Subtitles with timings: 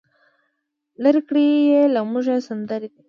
[1.03, 2.99] لرې کړی یې له موږه سمندر دی